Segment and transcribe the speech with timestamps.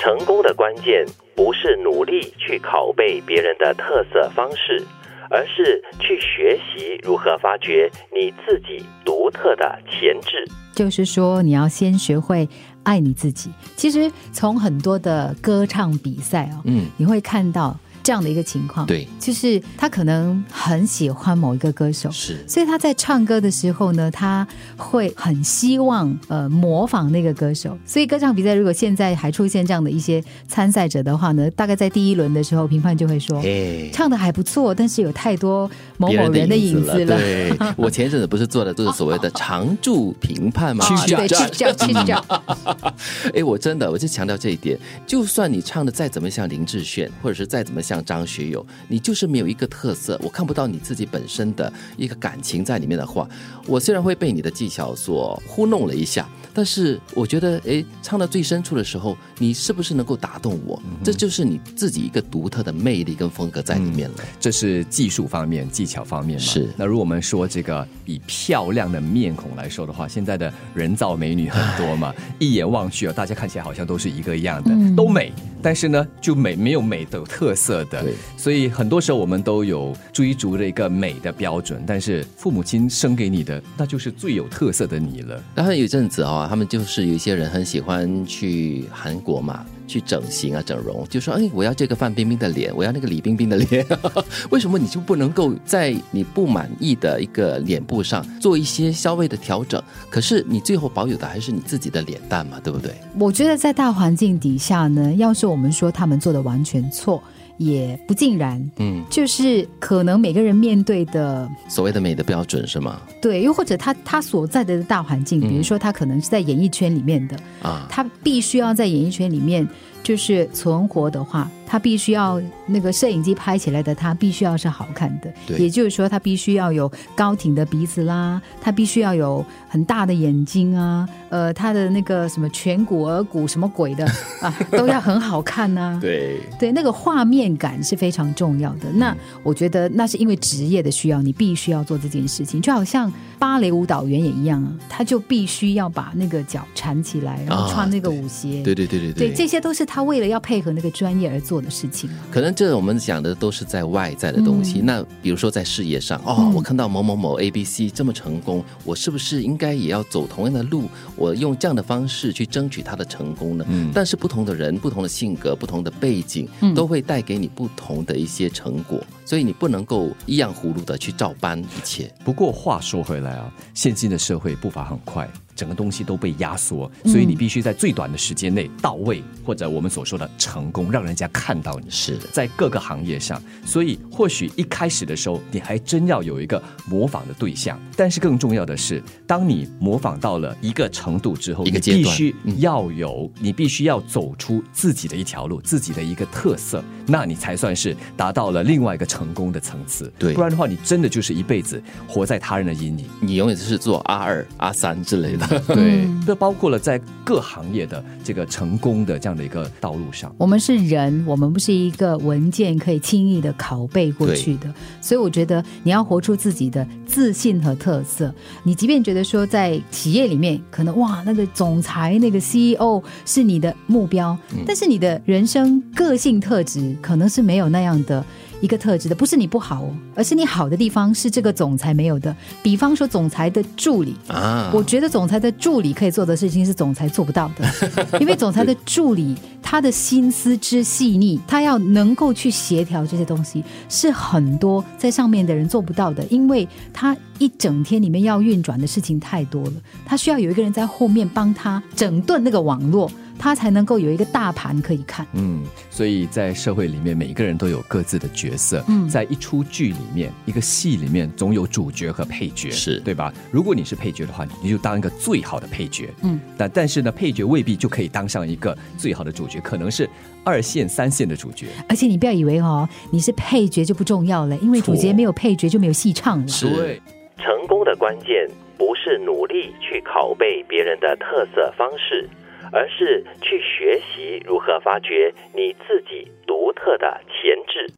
[0.00, 1.04] 成功的关键
[1.36, 4.82] 不是努力去拷贝别人的特色方式，
[5.28, 10.42] 而是去学习如何发掘你自己独特的潜质。
[10.72, 12.48] 就是说，你要先学会
[12.82, 13.50] 爱你自己。
[13.76, 24.46] 其实从很多的歌唱比赛哦，嗯，你会看到这样的一个情况，对，就是他可能很喜欢某一个歌手，是所以他在唱歌的时候呢，他
[24.76, 27.76] 会很希望呃模仿那个歌手。
[27.84, 33.40] 所以歌唱比赛如果现在还出现这样的一些参赛者的话呢，大概在第一轮的时候，评判就会说。
[33.40, 33.88] 哎。
[33.92, 37.18] 唱的还不错，但是有太多某某人的影子子了。
[37.18, 40.84] 对，我前一阵子不是做的这个所谓的常驻评判吗？
[40.86, 42.24] 啊 对，去叫，去叫。
[43.34, 53.28] 哎，我真的我就强调这一点，就算你唱的再怎么像林志炫，或者是再怎么像张学友，你就是没有一个特色，我看不到你自己本身的一个感情在里面的话，
[53.66, 60.80] 我虽然会被你的技巧所糊弄了一下，但是我觉得，哎，唱到最深处的时候，你是不是能够打动我？
[61.04, 64.16] 这就是你自己一个独特的魅力跟风格在里面了。
[64.38, 66.44] 这是技术方面、技巧方面嘛？
[66.44, 78.02] 是那如果我们说这个以漂亮的面孔来说的话，现在的人造美女很多嘛，一眼望去啊，大家看起来好像都是一个样的，嗯都美，但是呢，就美没有美的特色的。
[78.02, 85.42] 对，所以很多时候我们都有追逐的一个美的标准，但是父母亲生给你的，那就是最有特色的你了。
[85.54, 93.84] 然后有一阵子啊、他们就是有一些人很喜欢去韩国嘛，去整形啊、整容，就说：“哎，我要这个范冰冰的脸，我要那个李冰冰的脸。
[94.50, 99.82] ”为什么你就不能够在你不满意的一个脸部上做一些稍微的调整？
[100.08, 102.94] 可是你最后保有的还是你自己的脸蛋嘛，对不对？
[103.18, 107.20] 我觉得在大环境底下呢，要是我们说他们做的完全错，
[107.60, 108.70] 也不尽然。
[108.78, 112.98] 嗯，就是可能每个人面对的所谓的美的标准是吗？
[113.20, 119.68] 对，又或者他他所在的大环境，比如说他可能是在演艺圈里面的，啊，他必须要在演艺圈里面
[120.02, 125.56] 就是存活的话，他必须要那个摄影机拍起来的他必须要是好看的，对。
[125.56, 134.04] 也就是说他必须要有高挺的鼻子啦，他必须要有很大的眼睛啊，呃，他的那个什么颧骨、额骨什么鬼的
[134.42, 138.90] 啊，都要很好看呐、对，对，那个画面感是非常重要的。
[138.92, 142.60] 那我觉得那是因为职业的需要，你必须要做这件事情。
[142.60, 148.60] 就好像芭蕾舞蹈员也一样啊，他就必须要把那个脚缠起来，然后啊穿那个舞鞋。
[148.64, 152.16] 对对对对对，这些都是他为了要配合那个专业而做的事情啊。
[152.30, 154.80] 可能这我们讲的都是在外在的东西。
[154.80, 160.84] 嗯那比如说在事业上，哦，嗯我看到某某某 A B C 这么成功，我是不是应该也要走同样的路？
[161.16, 163.64] 我用这样的方式去争取他的成功呢？
[163.68, 172.12] 嗯但是不同的人、不同的性格、不同的背景，嗯都会带给你不同的一些成果，所以你不能够一样葫芦的去照搬一切。
[172.24, 175.28] 不过话说回来啊，现今的社会步伐很快，
[175.60, 181.90] 整个东西都被压缩，嗯所以你必须在最短的时间内到位，或者我们所说的成功，让人家看到你。
[181.90, 187.78] 是的，在各个行业上，所以或许一开始的时候，你还真要有一个模仿的对象。
[187.94, 200.10] 但是更重要的是，当你模仿到了一个程度之后，一个阶段必须嗯要有，你必须要走出自己的一条路，自己的一个特色，那你才算是达到了另外一个成功的层次。
[200.18, 203.06] 对不然的话，你真的就是一辈子活在他人的阴影。
[203.20, 205.46] 你永远是做 R 二、R 三之类的。
[205.68, 210.34] 对嗯，这包括了在各行业的这个成功的这样的一个道路上。
[210.38, 218.32] 我们是人，我们不是一个文件可以轻易的拷贝过去的，所以我觉得你要活出自己的自信和特色。
[218.62, 228.24] 你即便觉得说在企业里面，可能哇那个总裁、那个 CEO 是你的目标，但是你的人生个性特质可能是没有那样的。
[228.60, 232.34] 一个特质的，不是你不好哦，而是你好的地方是这个总裁没有的。
[232.62, 237.66] 比方说，总裁的助理，啊，我觉得总裁的助理可以做的事情是总裁做不到的，
[238.20, 249.72] 因为总裁的助理他的心思之细腻，他要能够去协调这些东西，是很多在上面的人做不到的，因为他一整天里面要运转的事情太多了，
[250.04, 253.10] 他需要有一个人在后面帮他整顿那个网络，
[253.40, 255.26] 他才能够有一个大盘可以看。
[255.32, 258.84] 嗯，所以在社会里面，每一个人都有各自的角色。
[258.86, 263.32] 嗯在一出剧里面，一个戏里面，总有主角和配角，是对吧？
[263.50, 266.10] 如果你是配角的话，你就当一个最好的配角。
[266.22, 270.08] 嗯，但但是呢，配角未必就可以当上一个最好的主角，可能是
[270.44, 271.66] 二线、三线的主角。
[271.88, 276.46] 而且你不要以为哦，你是配角就不重要了，因为主角错没有配角就没有戏唱了。
[276.46, 277.00] 是对。
[277.42, 278.46] 成功的关键
[278.76, 282.28] 不是努力去拷贝别人的特色方式，
[282.72, 287.88] 而是去学习如何发掘你自己独特的潜质。